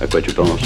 À 0.00 0.06
quoi 0.06 0.20
tu 0.20 0.32
penses 0.32 0.60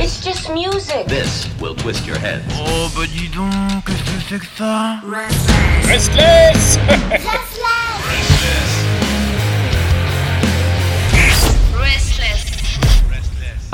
It's 0.00 0.22
just 0.24 0.50
music. 0.50 1.06
This 1.08 1.48
will 1.60 1.74
twist 1.74 2.06
your 2.06 2.16
head. 2.18 2.42
Oh 2.58 2.88
bah 2.96 3.02
dis 3.06 3.28
donc, 3.28 3.50
qu'est-ce 3.86 4.02
que 4.02 4.20
c'est 4.28 4.38
que 4.38 4.46
ça 4.56 5.00
Restless 5.86 6.78
Restless. 6.92 7.14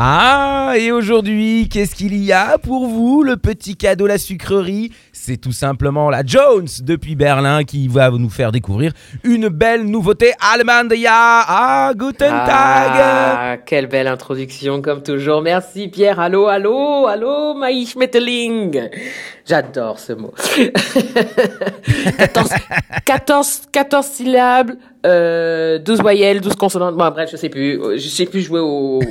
Ah, 0.03 0.73
et 0.79 0.93
aujourd'hui, 0.93 1.69
qu'est-ce 1.69 1.95
qu'il 1.95 2.17
y 2.17 2.33
a 2.33 2.57
pour 2.57 2.89
vous, 2.89 3.23
le 3.23 3.37
petit 3.37 3.77
cadeau, 3.77 4.07
la 4.07 4.17
sucrerie 4.17 4.93
C'est 5.23 5.37
tout 5.37 5.53
simplement 5.53 6.09
la 6.09 6.23
Jones 6.25 6.67
depuis 6.81 7.15
Berlin 7.15 7.63
qui 7.65 7.89
va 7.89 8.11
nous 8.11 8.31
faire 8.31 8.53
découvrir 8.53 8.93
une 9.23 9.49
belle 9.51 9.85
nouveauté 9.85 10.33
allemande. 10.41 10.95
Ya 10.97 11.13
Ah, 11.47 11.93
guten 11.95 12.31
Tag 12.31 12.49
Ah, 12.49 13.57
quelle 13.67 13.87
belle 13.87 14.07
introduction, 14.09 14.81
comme 14.81 15.03
toujours. 15.03 15.43
Merci 15.43 15.89
Pierre. 15.89 16.19
Allô, 16.21 16.47
allô, 16.47 17.07
allô, 17.07 17.53
Maï 17.53 17.85
Schmetterling. 17.85 18.89
J'adore 19.47 19.99
ce 19.99 20.15
mot. 20.15 20.33
14, 22.17 22.49
14, 23.05 23.63
14 23.71 24.07
syllabes, 24.07 24.73
euh, 25.05 25.79
12 25.81 26.01
voyelles, 26.01 26.41
12 26.41 26.55
consonantes. 26.55 26.97
Bon, 26.97 27.11
bref, 27.11 27.29
je 27.31 27.37
sais 27.37 27.51
plus. 27.51 27.79
Je 27.99 28.09
sais 28.09 28.25
plus 28.25 28.41
jouer 28.41 28.61
au, 28.61 29.03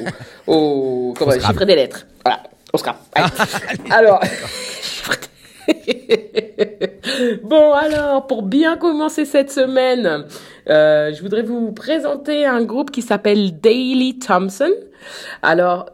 au, 0.48 1.14
comment, 1.20 1.32
Scrabble. 1.34 1.46
chiffrer 1.54 1.66
des 1.68 1.76
lettres. 1.76 2.08
Voilà, 2.26 2.42
au 2.74 2.78
Scrabble. 2.80 2.98
Allez. 3.14 3.92
Alors. 3.92 4.20
bon 7.44 7.74
alors, 7.74 8.28
pour 8.28 8.44
bien 8.44 8.78
commencer 8.78 9.26
cette 9.26 9.52
semaine, 9.52 10.26
euh, 10.70 11.14
je 11.14 11.22
voudrais 11.22 11.42
vous 11.42 11.72
présenter 11.72 12.46
un 12.46 12.64
groupe 12.64 12.92
qui 12.92 13.02
s'appelle 13.02 13.60
Daily 13.60 14.20
Thompson. 14.20 14.72
Alors, 15.42 15.88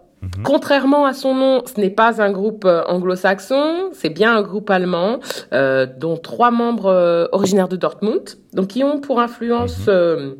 contrairement 0.43 1.05
à 1.05 1.13
son 1.13 1.35
nom, 1.35 1.63
ce 1.65 1.79
n'est 1.79 1.89
pas 1.89 2.21
un 2.21 2.31
groupe 2.31 2.65
euh, 2.65 2.83
anglo-saxon, 2.87 3.89
c'est 3.93 4.09
bien 4.09 4.35
un 4.35 4.41
groupe 4.41 4.69
allemand, 4.69 5.19
euh, 5.53 5.85
dont 5.85 6.17
trois 6.17 6.51
membres 6.51 6.87
euh, 6.87 7.27
originaires 7.31 7.67
de 7.67 7.75
Dortmund, 7.75 8.37
donc 8.53 8.67
qui 8.67 8.83
ont 8.83 8.99
pour 8.99 9.19
influence... 9.19 9.85
euh, 9.87 10.35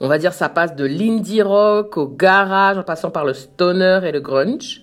on 0.00 0.08
va 0.08 0.18
dire 0.18 0.32
ça 0.32 0.48
passe 0.48 0.76
de 0.76 0.84
l'indie 0.84 1.42
rock 1.42 1.96
au 1.96 2.06
garage 2.06 2.78
en 2.78 2.82
passant 2.82 3.10
par 3.10 3.24
le 3.24 3.34
stoner 3.34 4.00
et 4.04 4.12
le 4.12 4.20
grunge. 4.20 4.82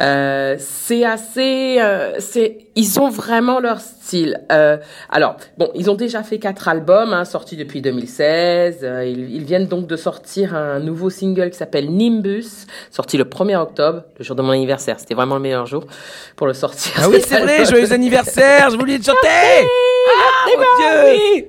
Euh, 0.00 0.56
c'est 0.58 1.04
assez, 1.04 1.76
euh, 1.80 2.14
c'est, 2.18 2.58
ils 2.74 2.98
ont 3.00 3.08
vraiment 3.10 3.60
leur 3.60 3.80
style. 3.80 4.40
Euh, 4.50 4.76
alors, 5.08 5.36
bon, 5.56 5.70
ils 5.74 5.88
ont 5.90 5.94
déjà 5.94 6.22
fait 6.22 6.38
quatre 6.38 6.68
albums, 6.68 7.12
hein, 7.12 7.24
sortis 7.24 7.56
depuis 7.56 7.80
2016. 7.80 8.80
Euh, 8.82 9.04
ils, 9.06 9.30
ils 9.36 9.44
viennent 9.44 9.68
donc 9.68 9.86
de 9.86 9.96
sortir 9.96 10.54
un 10.54 10.80
nouveau 10.80 11.10
single 11.10 11.50
qui 11.50 11.58
s'appelle 11.58 11.88
Nimbus, 11.90 12.66
sorti 12.90 13.16
le 13.16 13.24
1er 13.24 13.56
octobre, 13.56 14.02
le 14.18 14.24
jour 14.24 14.34
de 14.34 14.42
mon 14.42 14.50
anniversaire. 14.50 14.98
C'était 14.98 15.14
vraiment 15.14 15.36
le 15.36 15.42
meilleur 15.42 15.66
jour 15.66 15.84
pour 16.36 16.46
le 16.48 16.54
sortir. 16.54 16.92
Ah 17.00 17.08
oui, 17.08 17.20
c'est 17.24 17.38
vrai, 17.40 17.64
joyeux 17.70 17.92
anniversaire, 17.92 18.70
je 18.70 18.76
voulais 18.76 18.98
te 18.98 19.04
chanter 19.04 19.28
Ah, 19.28 20.48
mon 20.56 20.64
Dieu 20.78 20.92
oui. 21.06 21.46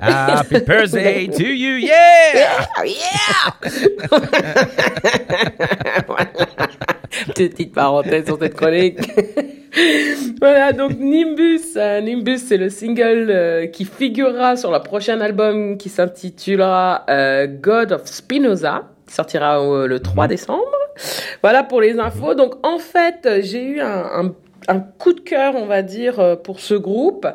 Happy 0.00 0.60
birthday 0.66 1.28
to 1.28 1.42
you, 1.42 1.76
yeah 1.76 2.34
yeah 2.34 2.66
Voilà. 6.06 6.26
Petite 7.34 7.74
parenthèse 7.74 8.26
sur 8.26 8.38
cette 8.38 8.54
chronique. 8.54 8.98
voilà, 10.40 10.72
donc 10.72 10.98
Nimbus. 10.98 11.60
euh, 11.76 12.00
Nimbus, 12.00 12.38
c'est 12.38 12.56
le 12.56 12.70
single 12.70 13.28
euh, 13.30 13.66
qui 13.66 13.84
figurera 13.84 14.56
sur 14.56 14.70
le 14.70 14.80
prochain 14.80 15.20
album 15.20 15.76
qui 15.76 15.88
s'intitulera 15.88 17.04
euh, 17.08 17.46
God 17.46 17.92
of 17.92 18.06
Spinoza, 18.06 18.88
qui 19.06 19.14
sortira 19.14 19.60
euh, 19.62 19.86
le 19.86 20.00
3 20.00 20.28
décembre. 20.28 20.62
Voilà 21.42 21.62
pour 21.64 21.80
les 21.80 21.98
infos. 21.98 22.34
Donc 22.34 22.54
en 22.64 22.78
fait, 22.78 23.28
j'ai 23.42 23.64
eu 23.64 23.80
un, 23.80 24.04
un 24.26 24.34
un 24.68 24.80
coup 24.80 25.12
de 25.12 25.20
cœur, 25.20 25.54
on 25.56 25.66
va 25.66 25.82
dire, 25.82 26.20
euh, 26.20 26.36
pour 26.36 26.60
ce 26.60 26.74
groupe, 26.74 27.26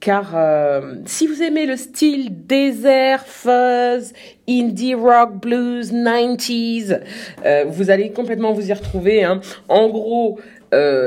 car 0.00 0.32
euh, 0.34 0.94
si 1.06 1.26
vous 1.26 1.42
aimez 1.42 1.66
le 1.66 1.76
style 1.76 2.46
désert, 2.46 3.26
fuzz, 3.26 4.12
indie 4.48 4.94
rock, 4.94 5.40
blues, 5.40 5.92
90s, 5.92 7.00
euh, 7.44 7.64
vous 7.68 7.90
allez 7.90 8.12
complètement 8.12 8.52
vous 8.52 8.68
y 8.68 8.72
retrouver. 8.72 9.24
Hein. 9.24 9.40
En 9.68 9.88
gros, 9.88 10.38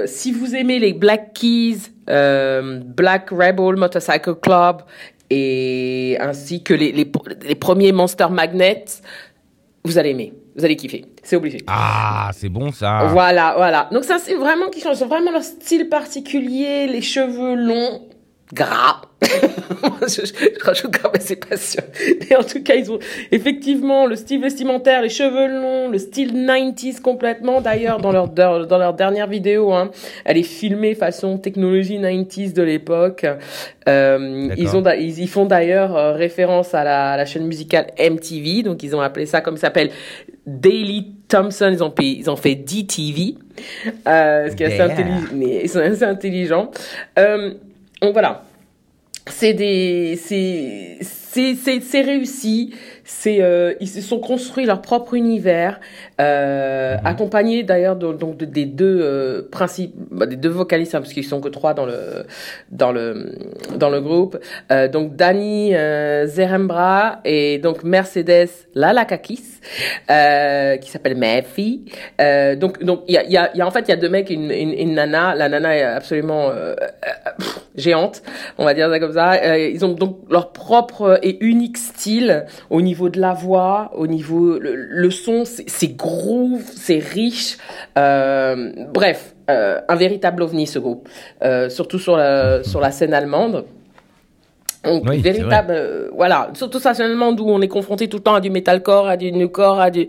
si 0.06 0.32
vous 0.32 0.56
aimez 0.56 0.80
les 0.80 0.94
Black 0.94 1.34
Keys, 1.34 1.92
Black 2.08 3.30
Rebel 3.30 3.76
Motorcycle 3.76 4.36
Club, 4.36 4.82
et 5.30 6.18
ainsi 6.20 6.64
que 6.64 6.74
les 6.74 7.56
premiers 7.56 7.92
Monster 7.92 8.28
Magnets, 8.32 8.86
vous 9.84 9.98
allez 9.98 10.10
aimer, 10.10 10.34
vous 10.56 10.66
allez 10.66 10.76
kiffer, 10.76 11.06
c'est 11.24 11.36
obligé. 11.36 11.60
Ah, 11.68 12.32
c'est 12.34 12.50
bon 12.50 12.72
ça 12.72 13.06
Voilà, 13.06 13.54
voilà. 13.56 13.88
Donc 13.92 14.04
ça, 14.04 14.18
c'est 14.20 14.36
vraiment 14.36 14.70
qui 14.70 14.82
change. 14.82 14.96
C'est 14.96 15.06
vraiment 15.06 15.32
leur 15.32 15.44
style 15.44 15.88
particulier, 15.88 16.88
les 16.88 17.02
cheveux 17.02 17.56
longs, 17.56 18.02
gras. 18.54 19.02
je, 19.22 20.64
rajoute 20.64 20.98
quand 21.02 21.12
même, 21.12 21.22
c'est 21.22 21.36
pas 21.36 21.58
sûr. 21.58 21.84
Mais 22.30 22.36
en 22.36 22.44
tout 22.44 22.62
cas, 22.64 22.76
ils 22.76 22.92
ont 22.92 23.00
effectivement 23.32 24.06
le 24.06 24.16
style 24.16 24.42
vestimentaire, 24.42 25.02
les 25.02 25.10
cheveux 25.10 25.48
longs, 25.48 25.90
le 25.90 25.98
style 26.00 26.34
90s 26.34 27.02
complètement. 27.02 27.62
D'ailleurs, 27.62 28.00
dans 28.00 28.12
leur, 28.12 28.28
dans 28.30 28.78
leur 28.78 28.94
dernière 28.94 29.28
vidéo, 29.28 29.72
hein, 29.74 29.92
elle 30.26 30.38
est 30.38 30.44
filmée 30.44 30.96
façon 30.96 31.38
technologie 31.38 32.00
90s 32.00 32.54
de 32.54 32.64
l'époque. 32.64 33.26
Euh, 33.88 34.50
ils 34.58 34.76
ont, 34.76 34.84
ils 34.98 35.20
y 35.20 35.28
font 35.28 35.46
d'ailleurs 35.46 35.96
euh, 35.96 36.14
référence 36.14 36.74
à 36.74 36.84
la, 36.84 37.12
à 37.12 37.18
la 37.18 37.26
chaîne 37.26 37.46
musicale 37.46 37.88
MTV. 38.00 38.64
Donc, 38.64 38.84
ils 38.84 38.96
ont 38.96 39.02
appelé 39.02 39.26
ça 39.26 39.42
comme 39.42 39.58
ça 39.58 39.68
s'appelle 39.68 39.92
Daily 40.46 41.14
Thompson. 41.28 41.70
Ils 41.72 41.84
ont, 41.84 41.92
fait- 41.92 42.06
ils 42.06 42.30
ont 42.30 42.36
fait 42.36 42.56
DTV. 42.56 43.36
Euh, 44.08 44.50
ce 44.50 44.56
qui 44.56 44.64
est 44.64 44.80
assez 44.80 45.04
mais 45.34 45.64
assez 45.64 46.04
intelligent. 46.04 46.72
Euh, 47.20 47.54
donc 48.02 48.14
voilà. 48.14 48.44
C'est 49.28 49.54
des, 49.54 50.16
c'est, 50.20 50.98
c'est, 51.02 51.54
c'est, 51.54 51.80
c'est 51.80 52.02
réussi. 52.02 52.74
C'est, 53.04 53.40
euh, 53.42 53.74
ils 53.80 53.88
se 53.88 54.02
sont 54.02 54.20
construits 54.20 54.66
leur 54.66 54.82
propre 54.82 55.14
univers, 55.14 55.80
euh, 56.20 56.98
accompagnés 57.06 57.62
d'ailleurs 57.62 57.96
de- 57.96 58.14
donc 58.14 58.38
de- 58.38 58.46
des 58.46 58.66
deux 58.66 59.00
euh, 59.02 59.42
principes, 59.52 59.94
bah, 60.10 60.26
des 60.26 60.38
deux 60.38 60.50
vocalistes, 60.50 60.96
hein, 60.96 61.02
parce 61.02 61.14
qu'ils 61.14 61.24
sont 61.26 61.40
que 61.40 61.50
trois 61.50 61.74
dans 61.76 61.86
le 61.86 62.26
dans 62.72 62.92
le 62.92 63.36
dans 63.76 63.90
le 63.90 64.02
groupe. 64.02 64.38
Euh, 64.72 64.88
donc 64.88 65.16
Dani 65.16 65.76
euh, 65.76 66.26
Zerembra 66.26 67.20
et 67.24 67.60
donc 67.60 67.84
Mercedes 67.84 68.50
Lalakakis, 68.74 69.44
euh, 70.10 70.78
qui 70.78 70.90
s'appelle 70.90 71.16
Mefi. 71.16 71.86
Euh, 72.20 72.56
donc 72.56 72.84
donc 72.84 73.04
il 73.08 73.14
y 73.14 73.18
a, 73.18 73.24
il 73.24 73.32
y, 73.32 73.38
a, 73.38 73.56
y 73.56 73.62
a 73.62 73.68
en 73.68 73.72
fait 73.72 73.82
il 73.82 73.90
y 73.90 73.94
a 73.94 73.98
deux 73.98 74.10
mecs 74.10 74.30
une, 74.32 74.50
une, 74.50 74.74
une 74.74 74.96
nana. 74.96 75.36
La 75.36 75.48
nana 75.50 75.76
est 75.78 75.84
absolument 75.84 76.50
pff, 77.38 77.61
géante, 77.76 78.22
on 78.58 78.66
va 78.66 78.74
dire 78.74 78.90
ça 78.90 79.00
comme 79.00 79.14
ça. 79.14 79.34
Euh, 79.34 79.70
ils 79.70 79.86
ont 79.86 79.94
donc 79.94 80.20
leur 80.30 80.52
propre 80.52 81.20
et 81.24 81.38
unique 81.44 81.78
style 81.78 82.46
au 82.70 82.82
niveau 82.82 83.10
de 83.10 83.20
la 83.20 83.34
voix, 83.34 83.92
au 83.96 84.08
niveau 84.08 84.60
le, 84.60 84.76
le 84.76 85.12
son, 85.12 85.44
c'est 85.46 85.96
groove, 85.96 86.64
c'est 86.76 87.00
riche. 87.00 87.58
Euh, 87.98 88.72
bref, 88.94 89.36
euh, 89.50 89.80
un 89.88 89.96
véritable 89.96 90.44
ovni 90.44 90.68
ce 90.68 90.80
groupe, 90.80 91.08
euh, 91.44 91.70
surtout 91.70 92.00
sur 92.00 92.18
la 92.18 92.64
sur 92.64 92.82
la 92.82 92.92
scène 92.92 93.14
allemande. 93.14 93.66
Donc, 94.84 95.04
Oui, 95.08 95.20
véritable, 95.20 95.74
euh, 95.76 96.10
voilà, 96.16 96.50
surtout 96.56 96.80
ça 96.80 96.96
scène 96.96 97.06
allemande 97.06 97.40
où 97.40 97.48
on 97.48 97.62
est 97.62 97.68
confronté 97.68 98.08
tout 98.10 98.18
le 98.18 98.24
temps 98.24 98.34
à 98.34 98.42
du 98.42 98.50
metalcore, 98.50 99.08
à 99.08 99.16
du 99.16 99.32
newcore, 99.32 99.80
à 99.80 99.92
du 99.92 100.08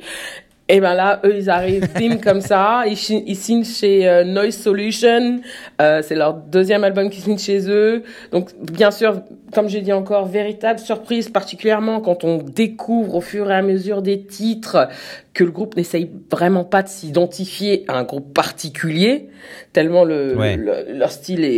et 0.73 0.81
ben 0.81 0.95
là, 0.95 1.21
eux, 1.23 1.37
ils 1.37 1.51
arrivent, 1.51 1.87
bim, 1.93 2.17
comme 2.23 2.41
ça. 2.41 2.85
Ils 2.87 2.97
signent 3.37 3.63
chez 3.63 4.09
euh, 4.09 4.25
Noise 4.25 4.57
Solution. 4.57 5.41
Euh, 5.83 6.01
c'est 6.03 6.15
leur 6.15 6.33
deuxième 6.33 6.83
album 6.83 7.11
qu'ils 7.11 7.23
signent 7.23 7.37
chez 7.37 7.69
eux. 7.71 8.03
Donc, 8.33 8.49
bien 8.59 8.91
sûr, 8.91 9.21
comme 9.55 9.69
j'ai 9.69 9.81
dit 9.83 9.93
encore, 9.93 10.27
véritable 10.27 10.79
surprise, 10.79 11.29
particulièrement 11.29 12.01
quand 12.01 12.25
on 12.25 12.39
découvre 12.39 13.17
au 13.17 13.21
fur 13.21 13.51
et 13.51 13.55
à 13.55 13.63
mesure 13.63 14.03
des 14.03 14.23
titres 14.25 14.89
que 15.35 15.45
le 15.45 15.51
groupe 15.51 15.77
n'essaye 15.77 16.11
vraiment 16.31 16.65
pas 16.65 16.83
de 16.83 16.89
s'identifier 16.89 17.85
à 17.89 17.95
un 17.99 18.03
groupe 18.05 18.35
particulier, 18.35 19.29
tellement 19.73 20.05
le, 20.05 20.37
Ouais. 20.37 20.57
le- 20.57 20.93
leur 20.93 21.11
style 21.11 21.43
est, 21.45 21.49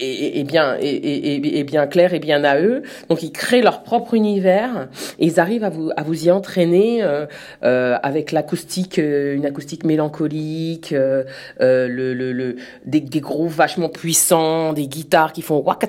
est, 0.00 0.40
est 0.40 0.44
bien, 0.44 0.76
est, 0.80 1.56
est, 1.60 1.64
bien 1.64 1.86
clair 1.86 2.12
et 2.12 2.18
bien 2.18 2.42
à 2.42 2.58
eux. 2.60 2.82
Donc, 3.08 3.22
ils 3.22 3.30
créent 3.30 3.62
leur 3.62 3.84
propre 3.84 4.14
univers 4.14 4.88
et 5.20 5.26
ils 5.26 5.38
arrivent 5.38 5.62
à 5.64 5.70
vous, 5.70 5.90
à 5.96 6.02
vous 6.02 6.26
y 6.26 6.30
entraîner 6.32 7.02
euh, 7.04 7.26
euh, 7.62 7.96
avec 8.02 8.32
l'acoustique, 8.32 8.98
euh, 8.98 9.36
une 9.36 9.46
acoustique 9.46 9.84
mélancolique, 9.84 10.92
euh, 10.92 11.22
euh, 11.60 11.86
le, 11.88 12.14
le, 12.14 12.32
le, 12.32 12.56
des, 12.84 13.00
des 13.00 13.20
gros 13.20 13.46
vachement 13.46 13.88
puissants, 13.90 14.72
des 14.72 14.88
guitares 14.88 15.32
qui 15.32 15.42
font 15.42 15.58
wak 15.64 15.84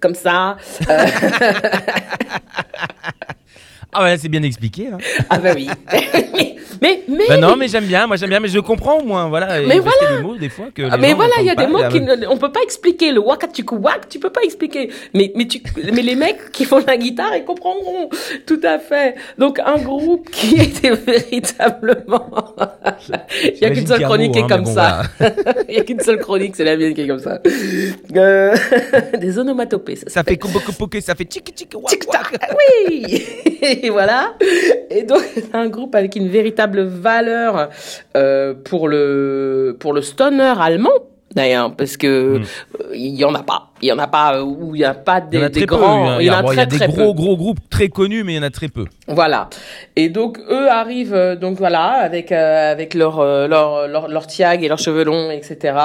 comme 0.00 0.14
ça. 0.16 0.35
Euh, 0.36 0.54
Ah 3.92 4.02
c'est 4.18 4.28
bien 4.28 4.42
expliqué. 4.42 4.88
Hein. 4.88 4.98
ah 5.30 5.38
bah 5.38 5.52
oui. 5.54 5.70
Mais, 6.82 7.02
mais. 7.08 7.24
Bah 7.28 7.36
non, 7.38 7.56
mais 7.56 7.68
j'aime 7.68 7.84
bien, 7.86 8.06
moi 8.06 8.16
j'aime 8.16 8.30
bien, 8.30 8.40
mais 8.40 8.48
je 8.48 8.58
comprends 8.58 8.98
au 8.98 9.04
moins, 9.04 9.28
voilà. 9.28 9.60
Mais 9.66 9.76
il 9.76 9.80
restait 9.80 10.16
des 10.16 10.22
mots 10.22 10.36
des 10.36 10.48
fois 10.48 10.66
que. 10.74 10.82
les 10.82 10.88
Ah, 10.90 10.96
mais 10.96 11.10
gens 11.10 11.16
voilà, 11.16 11.34
il 11.40 11.46
y 11.46 11.50
a 11.50 11.54
des 11.54 11.66
mots 11.66 11.80
qui 11.90 12.00
la- 12.00 12.16
ne- 12.16 12.26
on 12.28 12.36
peut 12.36 12.52
pas 12.52 12.62
expliquer 12.62 13.12
le 13.12 13.20
wakachuku 13.20 13.76
wak, 13.76 14.08
tu 14.08 14.18
peux 14.18 14.30
pas 14.30 14.42
expliquer. 14.42 14.90
Mais 15.14 15.32
mais 15.34 15.46
tu 15.46 15.60
mais 15.92 16.02
les 16.02 16.14
mecs 16.16 16.50
qui 16.52 16.64
font 16.64 16.82
la 16.86 16.96
guitare, 16.96 17.36
ils 17.36 17.44
comprendront 17.44 18.08
tout 18.46 18.60
à 18.64 18.78
fait. 18.78 19.14
Donc 19.38 19.58
un 19.60 19.76
groupe 19.78 20.28
qui 20.30 20.56
était 20.60 20.90
véritablement 21.06 22.54
Il 23.44 23.58
y 23.60 23.64
a 23.64 23.70
qu'une 23.70 23.86
seule 23.86 24.02
chronique 24.02 24.32
qui 24.32 24.38
est 24.38 24.42
hein, 24.42 24.48
comme 24.48 24.66
ça. 24.66 25.02
Il 25.68 25.74
y 25.74 25.78
a 25.78 25.84
qu'une 25.84 26.00
seule 26.00 26.18
chronique, 26.18 26.54
c'est 26.56 26.64
la 26.64 26.76
mienne 26.76 26.94
qui 26.94 27.02
est 27.02 27.08
comme 27.08 27.18
ça. 27.18 27.40
Euh, 28.16 28.54
des 29.20 29.38
onomatopées, 29.38 29.96
ça 29.96 30.08
Ça 30.08 30.24
fait 30.24 30.36
combo 30.36 30.60
ça 31.00 31.14
fait 31.14 31.24
tchik 31.24 31.52
tchik 31.54 31.74
oui. 32.88 33.24
Et 33.62 33.90
voilà. 33.90 34.34
Et 34.90 35.02
donc 35.02 35.22
un 35.52 35.68
groupe 35.68 35.94
avec 35.94 36.16
une 36.16 36.28
véritable 36.28 36.65
valeur 36.66 37.68
euh, 38.16 38.54
pour 38.64 38.88
le 38.88 39.76
pour 39.78 39.92
le 39.92 40.02
stoner 40.02 40.54
allemand. 40.60 40.90
D'ailleurs, 41.34 41.74
parce 41.76 41.98
que 41.98 42.38
Mm. 42.38 42.42
euh, 42.80 42.84
il 42.94 43.14
y 43.14 43.24
en 43.24 43.34
a 43.34 43.42
pas, 43.42 43.68
il 43.82 43.88
y 43.88 43.92
en 43.92 43.98
a 43.98 44.06
pas 44.06 44.36
euh, 44.36 44.42
où 44.42 44.74
il 44.74 44.80
y 44.80 44.84
a 44.86 44.94
pas 44.94 45.20
des, 45.20 45.36
y 45.38 45.42
a 45.44 45.66
grands, 45.66 46.18
Il 46.18 46.24
y 46.26 46.30
a, 46.30 46.42
très 46.42 46.64
des 46.66 46.76
très 46.78 46.86
gros 46.86 47.12
peu. 47.12 47.20
gros 47.20 47.36
groupes 47.36 47.58
très 47.68 47.88
connus, 47.90 48.24
mais 48.24 48.32
il 48.34 48.36
y 48.36 48.38
en 48.38 48.42
a 48.42 48.48
très 48.50 48.68
peu. 48.68 48.86
Voilà. 49.06 49.50
Et 49.96 50.08
donc 50.08 50.38
eux 50.48 50.70
arrivent 50.70 51.36
donc 51.38 51.58
voilà 51.58 51.82
avec 51.88 52.32
euh, 52.32 52.72
avec 52.72 52.94
leur, 52.94 53.18
euh, 53.20 53.48
leur 53.48 53.86
leur 53.86 54.08
leur 54.08 54.26
tiag 54.26 54.64
et 54.64 54.68
leurs 54.68 54.78
cheveux 54.78 55.04
longs 55.04 55.30
etc. 55.30 55.76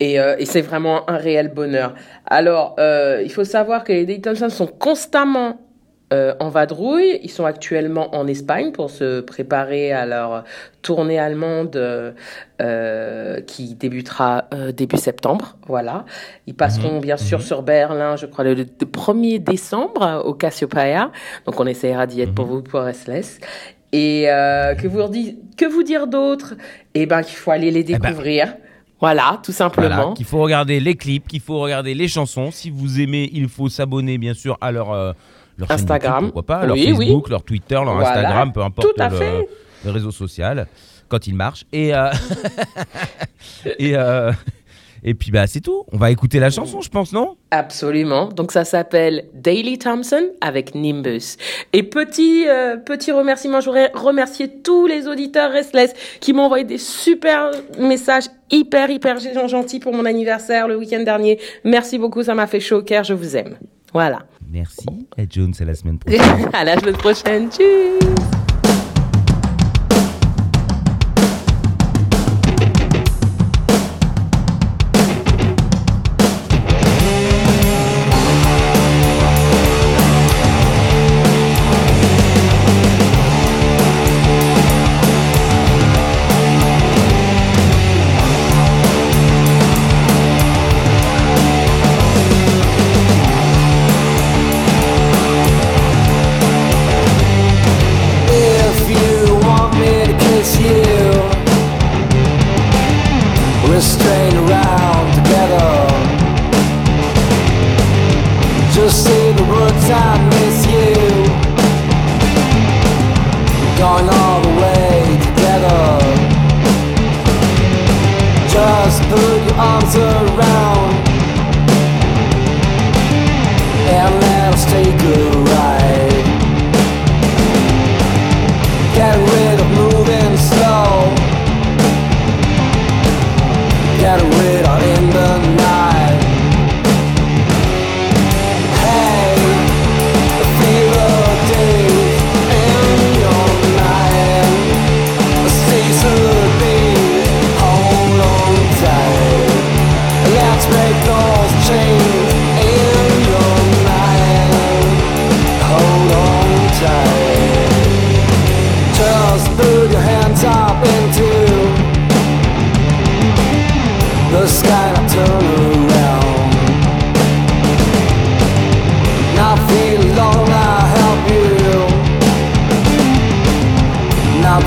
Et, 0.00 0.20
euh, 0.20 0.34
et 0.38 0.44
c'est 0.44 0.60
vraiment 0.60 1.08
un 1.08 1.16
réel 1.16 1.48
bonheur. 1.54 1.94
Alors 2.26 2.76
il 2.78 3.30
faut 3.30 3.44
savoir 3.44 3.84
que 3.84 3.92
les 3.92 4.04
Dayton 4.04 4.34
sont 4.50 4.66
constamment 4.66 5.60
euh, 6.12 6.34
en 6.38 6.48
vadrouille. 6.48 7.18
Ils 7.22 7.30
sont 7.30 7.44
actuellement 7.44 8.14
en 8.14 8.26
Espagne 8.26 8.72
pour 8.72 8.90
se 8.90 9.20
préparer 9.20 9.92
à 9.92 10.06
leur 10.06 10.44
tournée 10.82 11.18
allemande 11.18 11.74
euh, 11.76 12.12
euh, 12.60 13.40
qui 13.40 13.74
débutera 13.74 14.44
euh, 14.52 14.70
début 14.70 14.98
septembre. 14.98 15.56
Voilà. 15.66 16.04
Ils 16.46 16.54
passeront 16.54 17.00
bien 17.00 17.16
sûr 17.16 17.42
sur 17.42 17.62
Berlin, 17.62 18.16
je 18.16 18.26
crois, 18.26 18.44
le, 18.44 18.54
le 18.54 18.64
1er 18.64 19.42
décembre 19.42 20.22
au 20.24 20.34
Cassiopeia. 20.34 21.10
Donc 21.46 21.58
on 21.58 21.66
essaiera 21.66 22.06
d'y 22.06 22.20
être 22.20 22.34
pour 22.34 22.46
vous 22.46 22.62
pour 22.62 22.80
Restless. 22.80 23.40
Et 23.92 24.26
que, 24.26 24.86
vous 24.88 25.08
dire, 25.08 25.34
que 25.56 25.64
vous 25.64 25.84
dire 25.84 26.06
d'autre? 26.06 26.54
Eh 26.94 27.06
ben 27.06 27.22
qu'il 27.22 27.36
faut 27.36 27.52
aller 27.52 27.70
les 27.70 27.84
ben, 27.84 27.98
découvrir. 27.98 28.54
voilà, 29.00 29.40
tout 29.42 29.52
simplement. 29.52 29.94
Voilà, 29.94 30.12
qu'il 30.14 30.26
faut 30.26 30.42
regarder 30.42 30.80
les 30.80 30.96
clips, 30.96 31.28
qu'il 31.28 31.40
faut 31.40 31.60
regarder 31.60 31.94
les 31.94 32.08
chansons. 32.08 32.50
Si 32.50 32.70
vous 32.70 33.00
aimez, 33.00 33.30
il 33.32 33.48
faut 33.48 33.68
s'abonner 33.68 34.18
bien 34.18 34.34
sûr 34.34 34.58
à 34.60 34.72
leur, 34.72 34.90
euh, 34.90 35.12
leur 35.58 35.70
Instagram. 35.70 36.24
YouTube, 36.24 36.32
pourquoi 36.32 36.56
pas, 36.56 36.66
leur 36.66 36.76
Oui, 36.76 36.92
oui. 36.92 37.06
Facebook, 37.06 37.28
leur 37.28 37.42
Twitter, 37.42 37.74
leur 37.74 37.94
Voilà, 37.94 38.08
Instagram, 38.10 38.52
peu 38.52 38.62
importe 38.62 38.88
tout 38.94 39.02
à 39.02 39.08
le, 39.08 39.16
fait. 39.16 39.48
le 39.84 39.90
réseau 39.90 40.10
social, 40.10 40.66
quand 41.08 41.26
il 41.26 41.34
marche. 41.34 41.64
Et, 41.72 41.94
euh, 41.94 42.10
et, 43.78 43.96
euh, 43.96 44.32
et 45.06 45.12
puis 45.12 45.30
bah 45.30 45.46
c'est 45.46 45.60
tout. 45.60 45.84
On 45.92 45.98
va 45.98 46.10
écouter 46.10 46.40
la 46.40 46.48
chanson, 46.48 46.80
je 46.80 46.88
pense, 46.88 47.12
non? 47.12 47.36
Absolument. 47.50 48.28
Donc 48.28 48.52
ça 48.52 48.64
s'appelle 48.64 49.26
Daily 49.34 49.76
Thompson 49.76 50.22
avec 50.40 50.74
Nimbus. 50.74 51.36
Et 51.74 51.82
petit 51.82 52.48
euh, 52.48 52.78
petit 52.78 53.12
remerciement, 53.12 53.60
je 53.60 53.66
voudrais 53.66 53.90
remercier 53.92 54.48
tous 54.62 54.86
les 54.86 55.06
auditeurs 55.06 55.52
Restless 55.52 55.92
qui 56.20 56.32
m'ont 56.32 56.44
envoyé 56.44 56.64
des 56.64 56.78
super 56.78 57.50
messages 57.78 58.24
hyper 58.50 58.88
hyper 58.88 59.18
gentils 59.46 59.78
pour 59.78 59.92
mon 59.92 60.06
anniversaire 60.06 60.68
le 60.68 60.76
week-end 60.78 61.02
dernier. 61.02 61.38
Merci 61.64 61.98
beaucoup, 61.98 62.22
ça 62.22 62.34
m'a 62.34 62.46
fait 62.46 62.60
chaud 62.60 62.78
au 62.78 62.82
cœur, 62.82 63.04
je 63.04 63.12
vous 63.12 63.36
aime. 63.36 63.58
Voilà. 63.92 64.20
Merci. 64.54 64.86
Et 65.18 65.26
Jones, 65.28 65.52
c'est 65.52 65.64
la 65.64 65.74
semaine 65.74 65.98
prochaine. 66.00 66.48
à 66.52 66.64
la 66.64 66.78
semaine 66.78 66.96
prochaine. 66.96 67.50
Tchuss. 67.50 68.33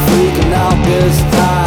freaking 0.06 0.54
out 0.54 0.86
this 0.86 1.20
time. 1.32 1.67